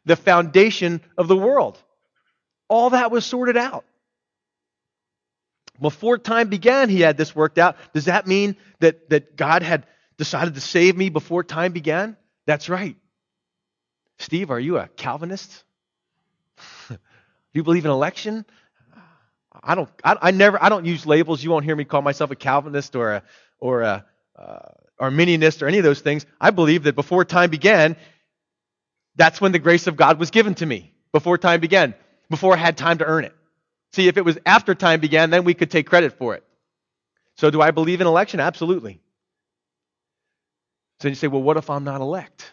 [0.04, 1.78] the foundation of the world.
[2.68, 3.84] All that was sorted out.
[5.80, 7.76] Before time began, he had this worked out.
[7.92, 9.86] Does that mean that, that God had
[10.18, 12.16] decided to save me before time began?
[12.46, 12.96] That's right.
[14.18, 15.64] Steve, are you a Calvinist?
[16.88, 16.98] Do
[17.52, 18.44] you believe in election?
[19.62, 19.88] I don't.
[20.04, 20.62] I, I, never.
[20.62, 21.42] I don't use labels.
[21.42, 23.22] You won't hear me call myself a Calvinist or a
[23.58, 24.04] or a
[24.38, 24.58] uh,
[25.00, 26.26] Arminianist or any of those things.
[26.40, 27.96] I believe that before time began,
[29.16, 30.92] that's when the grace of God was given to me.
[31.12, 31.94] Before time began,
[32.28, 33.34] before I had time to earn it.
[33.92, 36.44] See, if it was after time began, then we could take credit for it.
[37.36, 38.40] So, do I believe in election?
[38.40, 39.00] Absolutely.
[41.00, 42.50] So you say, well, what if I'm not elect?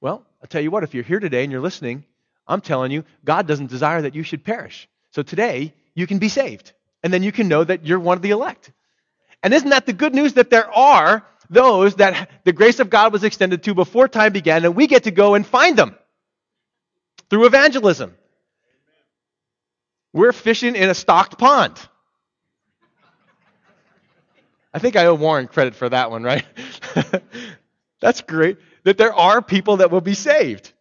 [0.00, 2.04] Well, I'll tell you what, if you're here today and you're listening,
[2.46, 4.88] I'm telling you, God doesn't desire that you should perish.
[5.12, 6.72] So today, you can be saved.
[7.02, 8.72] And then you can know that you're one of the elect.
[9.42, 13.12] And isn't that the good news that there are those that the grace of God
[13.12, 15.94] was extended to before time began, and we get to go and find them
[17.30, 18.14] through evangelism?
[20.12, 21.78] We're fishing in a stocked pond.
[24.72, 26.44] I think I owe Warren credit for that one, right?
[28.00, 28.58] That's great.
[28.84, 30.72] That there are people that will be saved.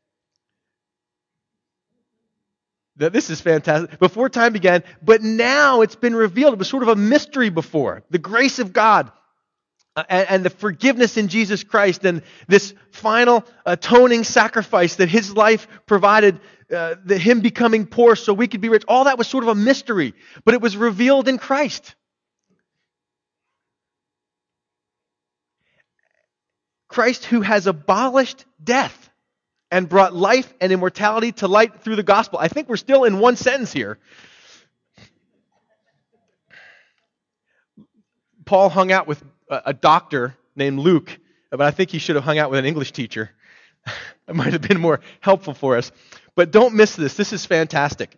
[2.98, 3.98] That this is fantastic.
[4.00, 6.54] Before time began, but now it's been revealed.
[6.54, 8.04] It was sort of a mystery before.
[8.12, 9.12] The grace of God
[9.96, 15.36] uh, and, and, the forgiveness in Jesus Christ and this final atoning sacrifice that his
[15.36, 16.40] life provided,
[16.72, 18.84] uh, the, him becoming poor so we could be rich.
[18.88, 20.14] All that was sort of a mystery,
[20.46, 21.94] but it was revealed in Christ.
[26.94, 29.10] Christ who has abolished death
[29.72, 32.38] and brought life and immortality to light through the gospel.
[32.38, 33.98] I think we're still in one sentence here.
[38.46, 41.18] Paul hung out with a doctor named Luke,
[41.50, 43.32] but I think he should have hung out with an English teacher.
[44.28, 45.92] it might have been more helpful for us.
[46.36, 47.16] But don't miss this.
[47.16, 48.16] This is fantastic.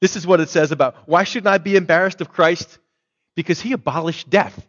[0.00, 2.80] This is what it says about why shouldn't I be embarrassed of Christ?
[3.36, 4.60] Because he abolished death.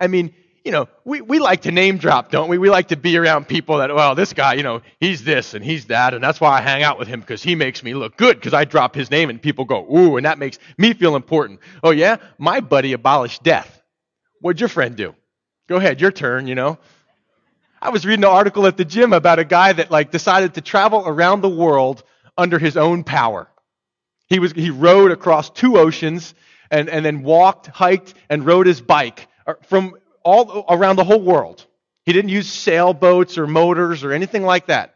[0.00, 2.58] I mean, you know, we, we like to name drop, don't we?
[2.58, 5.64] We like to be around people that, well, this guy, you know, he's this and
[5.64, 8.16] he's that, and that's why I hang out with him because he makes me look
[8.16, 11.16] good because I drop his name and people go, ooh, and that makes me feel
[11.16, 11.60] important.
[11.82, 12.16] Oh, yeah?
[12.38, 13.82] My buddy abolished death.
[14.40, 15.14] What'd your friend do?
[15.68, 16.78] Go ahead, your turn, you know.
[17.80, 20.60] I was reading an article at the gym about a guy that like decided to
[20.60, 22.04] travel around the world
[22.38, 23.48] under his own power.
[24.28, 26.34] He was he rode across two oceans
[26.70, 31.20] and, and then walked, hiked, and rode his bike uh, from all around the whole
[31.20, 31.64] world.
[32.04, 34.94] He didn't use sailboats or motors or anything like that.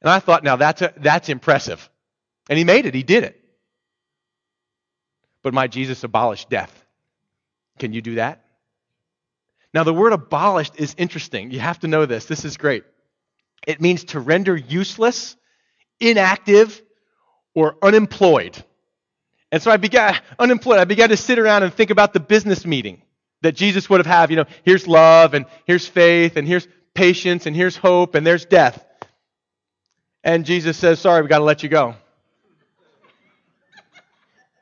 [0.00, 1.88] And I thought, now that's, a, that's impressive.
[2.48, 3.42] And he made it, he did it.
[5.42, 6.84] But my Jesus abolished death.
[7.78, 8.44] Can you do that?
[9.72, 11.50] Now, the word abolished is interesting.
[11.50, 12.24] You have to know this.
[12.24, 12.84] This is great.
[13.66, 15.36] It means to render useless,
[16.00, 16.80] inactive,
[17.54, 18.62] or unemployed.
[19.52, 20.78] And so I began unemployed.
[20.78, 23.02] I began to sit around and think about the business meeting
[23.46, 24.30] that Jesus would have had.
[24.30, 28.44] You know, here's love and here's faith and here's patience and here's hope and there's
[28.44, 28.84] death.
[30.24, 31.94] And Jesus says, Sorry, we've got to let you go.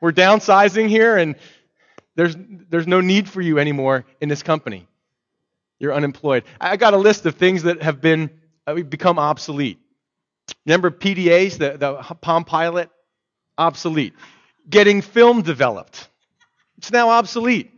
[0.01, 1.35] We're downsizing here and
[2.15, 4.87] there's, there's no need for you anymore in this company.
[5.79, 6.43] You're unemployed.
[6.61, 8.29] I got a list of things that have been
[8.67, 9.79] uh, become obsolete.
[10.67, 12.91] Remember PDAs, the, the Palm Pilot?
[13.57, 14.13] Obsolete.
[14.69, 16.07] Getting film developed.
[16.77, 17.71] It's now obsolete.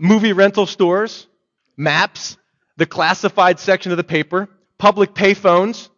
[0.00, 1.26] Movie rental stores,
[1.76, 2.36] maps,
[2.76, 5.88] the classified section of the paper, public payphones,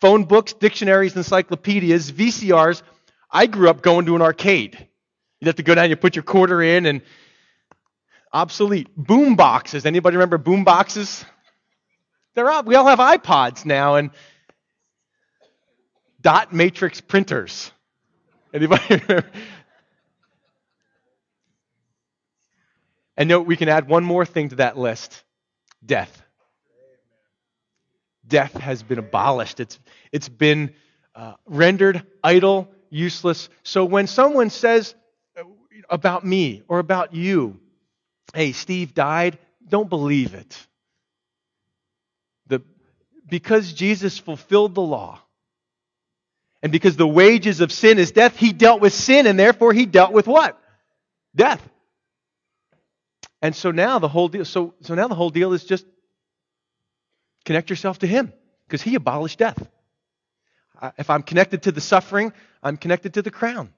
[0.00, 2.82] phone books, dictionaries, encyclopedias, VCRs,
[3.30, 4.88] I grew up going to an arcade.
[5.40, 7.02] You'd have to go down, you put your quarter in, and
[8.32, 8.88] obsolete.
[8.96, 9.86] Boom boxes.
[9.86, 11.24] Anybody remember boom boxes?
[12.34, 12.66] They're up.
[12.66, 14.10] We all have iPods now, and
[16.20, 17.72] dot matrix printers.
[18.52, 19.30] Anybody remember?
[23.16, 25.22] And note, we can add one more thing to that list
[25.84, 26.22] death.
[28.26, 29.78] Death has been abolished, it's,
[30.12, 30.74] it's been
[31.14, 33.48] uh, rendered idle, useless.
[33.62, 34.94] So when someone says
[35.36, 35.44] uh,
[35.88, 37.58] about me or about you,
[38.34, 40.66] hey, Steve died, don't believe it.
[42.46, 42.62] The,
[43.28, 45.20] because Jesus fulfilled the law,
[46.62, 49.86] and because the wages of sin is death, he dealt with sin, and therefore he
[49.86, 50.60] dealt with what?
[51.34, 51.66] Death.
[53.42, 55.86] And so now the whole deal, so, so now the whole deal is just
[57.44, 58.32] connect yourself to him,
[58.66, 59.66] because he abolished death.
[60.98, 63.72] If I'm connected to the suffering, I'm connected to the crown.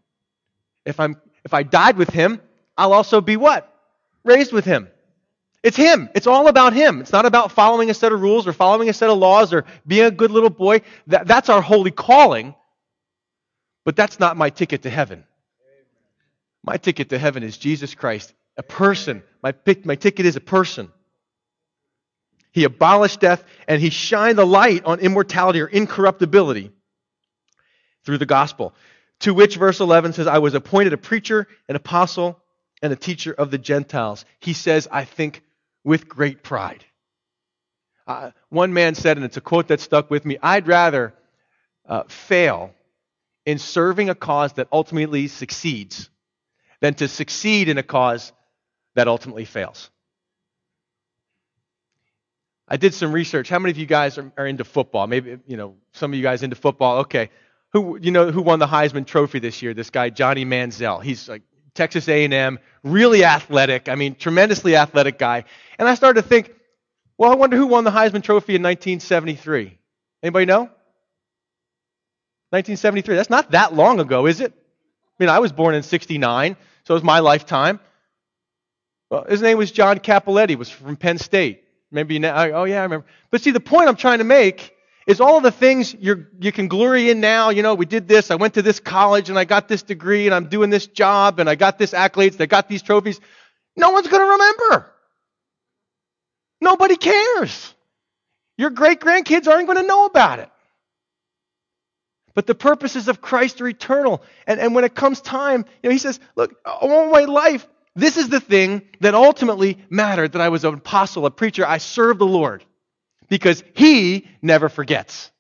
[0.85, 2.41] If I'm if I died with him,
[2.77, 3.69] I'll also be what?
[4.25, 4.89] Raised with him.
[5.63, 6.09] It's him.
[6.15, 7.01] It's all about him.
[7.01, 9.65] It's not about following a set of rules or following a set of laws or
[9.87, 10.83] being a good little boy.
[11.09, 12.55] That, that's our holy calling.
[13.85, 15.25] But that's not my ticket to heaven.
[16.65, 19.23] My ticket to heaven is Jesus Christ, a person.
[19.43, 20.91] My, my ticket is a person.
[22.53, 26.71] He abolished death and he shined the light on immortality or incorruptibility
[28.05, 28.75] through the gospel.
[29.21, 32.39] To which verse 11 says, I was appointed a preacher, an apostle,
[32.83, 34.25] and a teacher of the Gentiles.
[34.41, 35.43] He says, I think
[35.85, 36.85] with great pride.
[38.07, 41.15] Uh, one man said, and it's a quote that stuck with me I'd rather
[41.89, 42.75] uh, fail
[43.47, 46.11] in serving a cause that ultimately succeeds
[46.81, 48.33] than to succeed in a cause
[48.95, 49.91] that ultimately fails.
[52.69, 53.49] I did some research.
[53.49, 55.07] How many of you guys are, are, into football?
[55.07, 57.01] Maybe you know some of you guys into football.
[57.01, 57.31] Okay,
[57.73, 59.75] who you know who won the Heisman Trophy this year?
[59.75, 61.03] This guy Johnny Manziel.
[61.03, 61.43] He's like
[61.75, 63.89] Texas A&M, really athletic.
[63.89, 65.45] I mean, tremendously athletic guy.
[65.79, 66.55] And I started to think,
[67.17, 69.79] well, I wonder who won the Heisman Trophy in 1973.
[70.23, 70.71] Anybody know?
[72.51, 73.17] 1973.
[73.17, 74.53] That's not that long ago, is it?
[74.53, 77.81] I mean, I was born in 69, so it was my lifetime.
[79.13, 81.65] Well, his name was John Cappelletti, was from Penn State.
[81.91, 83.05] Maybe know, oh yeah, I remember.
[83.31, 84.75] But see, the point I'm trying to make
[85.07, 87.51] is all the things you you can glory in now.
[87.51, 88.31] You know, we did this.
[88.31, 91.41] I went to this college and I got this degree and I'm doing this job
[91.41, 92.41] and I got this accolades.
[92.41, 93.21] I got these trophies.
[93.77, 94.91] No one's going to remember.
[96.63, 97.75] Nobody cares.
[98.57, 100.49] Your great grandkids aren't going to know about it.
[102.35, 104.23] But the purposes of Christ are eternal.
[104.47, 108.17] And, and when it comes time, you know, he says, look, all my life, this
[108.17, 111.67] is the thing that ultimately mattered that I was an apostle, a preacher.
[111.67, 112.65] I served the Lord
[113.29, 115.31] because he never forgets.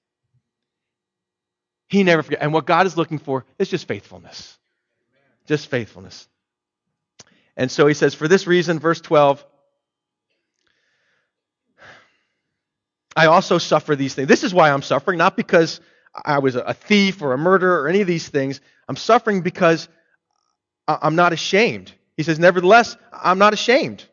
[1.88, 2.42] He never forgets.
[2.42, 4.58] And what God is looking for is just faithfulness.
[5.46, 6.28] Just faithfulness.
[7.56, 9.44] And so he says, for this reason, verse 12,
[13.14, 14.28] I also suffer these things.
[14.28, 15.80] This is why I'm suffering, not because
[16.14, 18.60] I was a thief or a murderer or any of these things.
[18.88, 19.88] I'm suffering because
[20.86, 21.92] I'm not ashamed.
[22.22, 24.04] He says, Nevertheless, I'm not ashamed.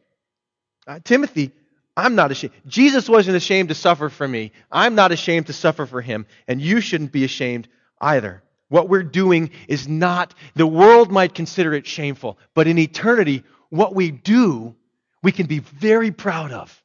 [0.88, 1.52] Uh, Timothy,
[1.96, 2.54] I'm not ashamed.
[2.66, 4.52] Jesus wasn't ashamed to suffer for me.
[4.72, 6.26] I'm not ashamed to suffer for him.
[6.48, 7.68] And you shouldn't be ashamed
[8.02, 8.42] either.
[8.68, 13.94] What we're doing is not, the world might consider it shameful, but in eternity, what
[13.94, 14.76] we do,
[15.22, 16.84] we can be very proud of.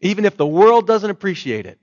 [0.00, 1.78] Even if the world doesn't appreciate it.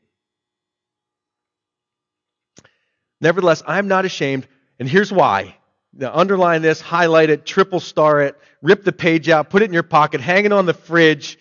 [3.21, 4.47] Nevertheless, I'm not ashamed,
[4.79, 5.57] and here's why.
[5.93, 9.73] Now, underline this, highlight it, triple star it, rip the page out, put it in
[9.73, 11.39] your pocket, hang it on the fridge,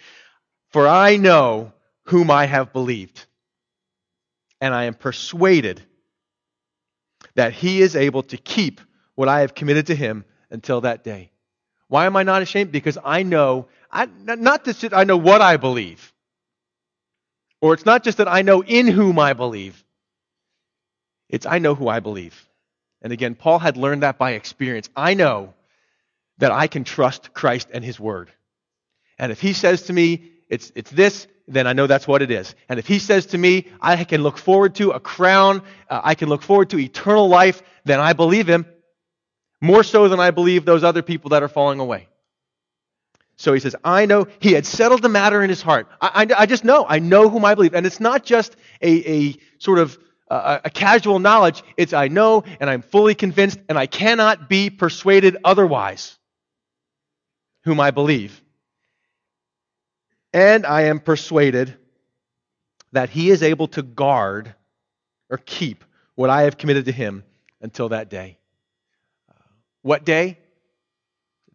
[0.71, 1.73] for I know
[2.05, 3.27] whom I have believed.
[4.61, 5.83] And I am persuaded
[7.35, 8.81] that he is able to keep
[9.15, 11.31] what I have committed to him until that day.
[11.89, 12.73] Why am I not ashamed?
[12.73, 16.13] Because I know, I, not that I know what I believe,
[17.61, 19.85] or it's not just that I know in whom I believe,
[21.29, 22.46] it's I know who I believe.
[23.07, 24.91] And again, Paul had learned that by experience.
[24.97, 25.55] I know
[26.39, 28.33] that I can trust Christ and his word.
[29.17, 32.33] And if he says to me, it's, it's this, then I know that's what it
[32.33, 32.57] is.
[32.69, 36.17] And if he says to me, I can look forward to a crown, uh, I
[36.17, 38.67] can look forward to eternal life, then I believe him
[39.61, 42.09] more so than I believe those other people that are falling away.
[43.37, 45.87] So he says, I know he had settled the matter in his heart.
[46.01, 46.85] I, I, I just know.
[46.89, 47.73] I know whom I believe.
[47.73, 49.97] And it's not just a, a sort of
[50.29, 51.63] a, a casual knowledge.
[51.77, 56.17] It's I know and I'm fully convinced and I cannot be persuaded otherwise
[57.65, 58.41] whom I believe.
[60.33, 61.77] And I am persuaded
[62.93, 64.55] that he is able to guard
[65.31, 67.25] or keep what I have committed to him
[67.61, 68.39] until that day.
[69.29, 69.35] Uh,
[69.83, 70.39] what day?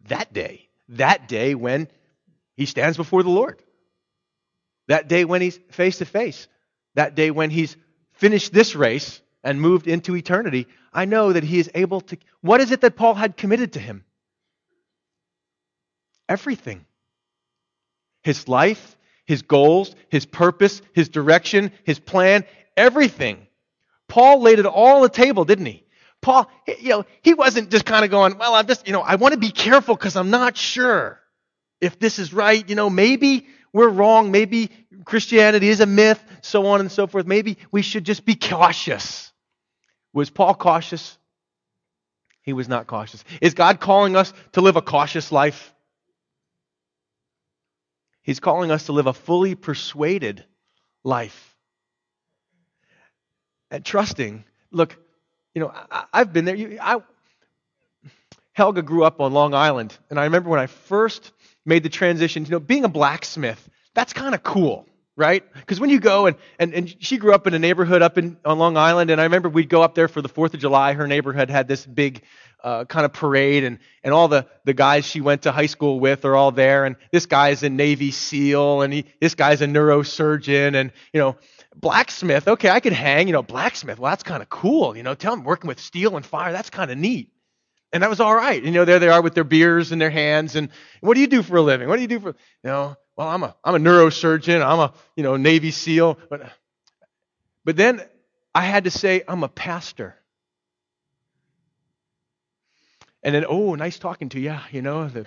[0.08, 0.68] That day.
[0.90, 1.88] That day when
[2.56, 3.62] he stands before the Lord.
[4.88, 6.48] That day when he's face to face.
[6.94, 7.76] That day when he's
[8.22, 10.68] finished this race and moved into eternity.
[10.92, 12.16] I know that he is able to.
[12.40, 14.04] What is it that Paul had committed to him?
[16.28, 16.86] Everything
[18.22, 22.44] his life, his goals, his purpose, his direction, his plan,
[22.76, 23.48] everything.
[24.06, 25.82] Paul laid it all on the table, didn't he?
[26.20, 26.48] Paul,
[26.78, 29.34] you know, he wasn't just kind of going, well, I'm just, you know, I want
[29.34, 31.18] to be careful because I'm not sure
[31.80, 32.62] if this is right.
[32.68, 34.30] You know, maybe we're wrong.
[34.30, 34.70] Maybe
[35.04, 37.26] Christianity is a myth, so on and so forth.
[37.26, 39.32] Maybe we should just be cautious.
[40.12, 41.16] Was Paul cautious?
[42.42, 43.24] He was not cautious.
[43.40, 45.72] Is God calling us to live a cautious life?
[48.22, 50.44] He's calling us to live a fully persuaded
[51.02, 51.56] life.
[53.70, 54.44] And trusting.
[54.70, 54.96] Look,
[55.54, 56.54] you know, I, have been there.
[56.54, 56.98] You, I,
[58.52, 61.32] Helga grew up on Long Island, and I remember when I first
[61.64, 64.86] made the transition, you know, being a blacksmith, that's kind of cool,
[65.16, 65.44] right?
[65.54, 68.36] Because when you go and, and, and she grew up in a neighborhood up in
[68.44, 70.92] on Long Island, and I remember we'd go up there for the Fourth of July.
[70.94, 72.22] Her neighborhood had this big
[72.62, 76.00] uh, kind of parade, and, and all the, the guys she went to high school
[76.00, 76.84] with are all there.
[76.84, 81.36] And this guy's a Navy SEAL, and he, this guy's a neurosurgeon, and you know,
[81.74, 82.46] blacksmith.
[82.48, 83.26] Okay, I could hang.
[83.26, 83.98] You know, blacksmith.
[83.98, 84.96] Well, that's kind of cool.
[84.96, 86.52] You know, tell him working with steel and fire.
[86.52, 87.30] That's kind of neat.
[87.92, 88.62] And that was all right.
[88.62, 90.56] You know, there they are with their beers in their hands.
[90.56, 90.70] And
[91.00, 91.88] what do you do for a living?
[91.88, 92.28] What do you do for?
[92.28, 92.34] You
[92.64, 94.64] know, well, I'm a I'm a neurosurgeon.
[94.64, 96.18] I'm a you know Navy SEAL.
[96.30, 96.50] But
[97.64, 98.02] but then
[98.54, 100.16] I had to say I'm a pastor.
[103.22, 104.56] And then, oh, nice talking to you.
[104.72, 105.26] You know, the,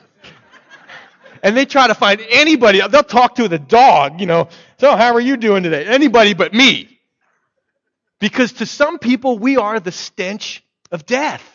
[1.44, 2.82] and they try to find anybody.
[2.90, 4.20] They'll talk to the dog.
[4.20, 4.50] You know,
[4.80, 5.86] so how are you doing today?
[5.86, 7.00] Anybody but me.
[8.20, 11.55] Because to some people, we are the stench of death.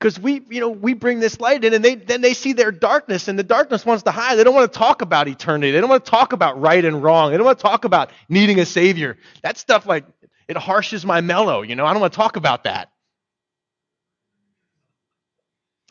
[0.00, 2.72] Because we, you know, we bring this light in, and they, then they see their
[2.72, 4.36] darkness, and the darkness wants to hide.
[4.36, 5.72] They don't want to talk about eternity.
[5.72, 7.30] They don't want to talk about right and wrong.
[7.30, 9.18] They don't want to talk about needing a savior.
[9.42, 10.06] That stuff, like,
[10.48, 11.60] it harshes my mellow.
[11.60, 12.90] You know, I don't want to talk about that.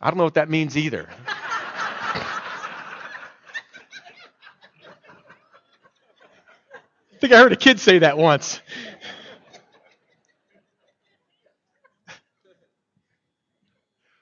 [0.01, 1.07] I don't know what that means either.
[7.13, 8.59] I think I heard a kid say that once.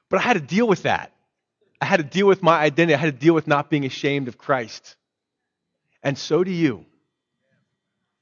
[0.09, 1.11] But I had to deal with that.
[1.79, 2.95] I had to deal with my identity.
[2.95, 4.95] I had to deal with not being ashamed of Christ.
[6.01, 6.85] And so do you.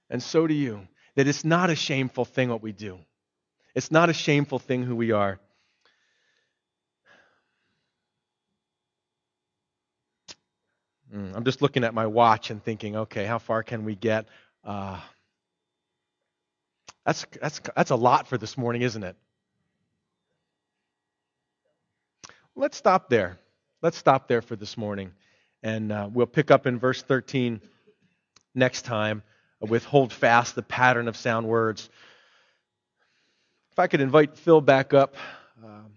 [0.09, 0.87] And so do you.
[1.15, 2.99] That it's not a shameful thing what we do.
[3.73, 5.39] It's not a shameful thing who we are.
[11.13, 14.25] Mm, I'm just looking at my watch and thinking, okay, how far can we get?
[14.63, 14.99] Uh,
[17.05, 19.15] that's, that's, that's a lot for this morning, isn't it?
[22.57, 23.37] Let's stop there.
[23.81, 25.11] Let's stop there for this morning.
[25.61, 27.59] And uh, we'll pick up in verse 13
[28.53, 29.23] next time
[29.59, 31.89] with hold fast the pattern of sound words.
[33.73, 35.15] If I could invite Phil back up.
[35.61, 35.87] Um,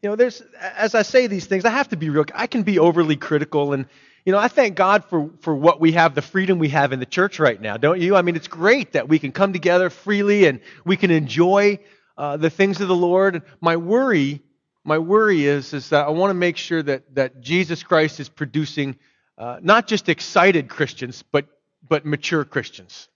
[0.00, 2.24] you know, there's, as I say these things, I have to be real.
[2.36, 3.72] I can be overly critical.
[3.72, 3.86] And,
[4.24, 7.00] you know, I thank God for, for what we have, the freedom we have in
[7.00, 8.16] the church right now, don't you?
[8.16, 11.78] I mean, it's great that we can come together freely and we can enjoy
[12.16, 13.42] uh, the things of the Lord.
[13.60, 14.42] My worry,
[14.84, 18.28] my worry is, is that I want to make sure that, that Jesus Christ is
[18.28, 18.96] producing
[19.38, 21.46] uh, not just excited Christians, but,
[21.88, 23.08] but mature Christians.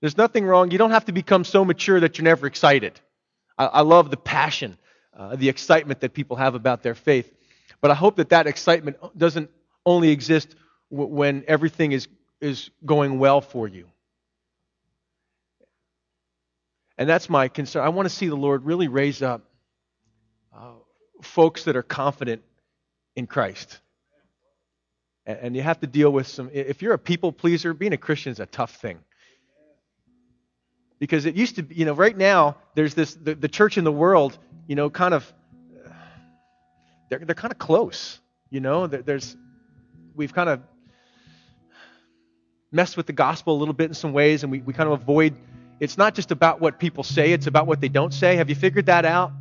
[0.00, 0.70] There's nothing wrong.
[0.70, 3.00] You don't have to become so mature that you're never excited.
[3.56, 4.76] I, I love the passion
[5.16, 7.32] uh, the excitement that people have about their faith.
[7.80, 9.50] But I hope that that excitement doesn't
[9.86, 10.54] only exist
[10.90, 12.08] w- when everything is,
[12.40, 13.86] is going well for you.
[16.96, 17.84] And that's my concern.
[17.84, 19.42] I want to see the Lord really raise up
[20.54, 20.72] uh,
[21.22, 22.42] folks that are confident
[23.16, 23.80] in Christ.
[25.26, 26.50] And, and you have to deal with some.
[26.52, 28.98] If you're a people pleaser, being a Christian is a tough thing
[30.98, 33.84] because it used to be, you know, right now there's this the, the church in
[33.84, 35.30] the world, you know, kind of
[37.10, 38.20] they're they're kind of close,
[38.50, 38.86] you know.
[38.86, 39.36] There's
[40.14, 40.60] we've kind of
[42.70, 45.00] messed with the gospel a little bit in some ways, and we, we kind of
[45.00, 45.34] avoid.
[45.80, 48.36] It's not just about what people say; it's about what they don't say.
[48.36, 49.32] Have you figured that out?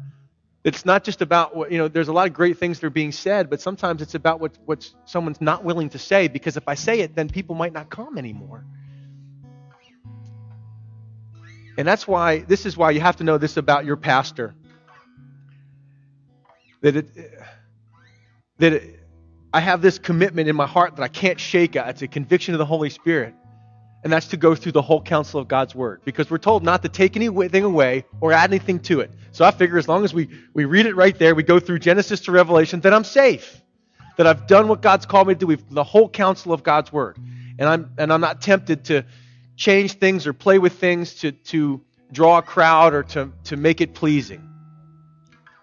[0.64, 1.88] It's not just about what you know.
[1.88, 4.58] There's a lot of great things that are being said, but sometimes it's about what
[4.66, 6.28] what someone's not willing to say.
[6.28, 8.66] Because if I say it, then people might not come anymore.
[11.78, 14.54] And that's why, this is why you have to know this about your pastor.
[16.82, 17.08] That it,
[18.60, 19.00] that it,
[19.54, 21.76] I have this commitment in my heart that I can't shake.
[21.76, 21.88] Out.
[21.88, 23.36] It's a conviction of the Holy Spirit.
[24.04, 26.02] And that's to go through the whole counsel of God's Word.
[26.04, 29.12] Because we're told not to take anything away or add anything to it.
[29.32, 31.80] So I figure as long as we, we read it right there, we go through
[31.80, 33.62] Genesis to Revelation, then I'm safe.
[34.18, 35.48] That I've done what God's called me to do.
[35.48, 37.18] We've, the whole counsel of God's Word.
[37.60, 39.06] And I'm, and I'm not tempted to
[39.56, 41.82] change things or play with things to, to
[42.12, 44.50] draw a crowd or to, to make it pleasing.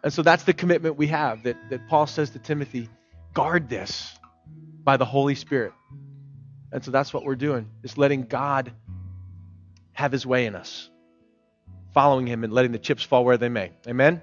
[0.03, 2.89] And so that's the commitment we have that, that Paul says to Timothy
[3.35, 4.13] guard this
[4.85, 5.73] by the Holy Spirit.
[6.73, 8.73] And so that's what we're doing, is letting God
[9.93, 10.89] have his way in us,
[11.93, 13.73] following him and letting the chips fall where they may.
[13.87, 14.23] Amen?